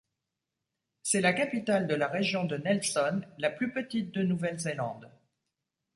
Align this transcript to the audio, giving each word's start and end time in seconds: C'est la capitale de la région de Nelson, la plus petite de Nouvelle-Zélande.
C'est 1.03 1.21
la 1.21 1.31
capitale 1.31 1.85
de 1.85 1.93
la 1.93 2.07
région 2.07 2.45
de 2.45 2.57
Nelson, 2.57 3.21
la 3.37 3.51
plus 3.51 3.71
petite 3.71 4.09
de 4.09 4.23
Nouvelle-Zélande. 4.23 5.11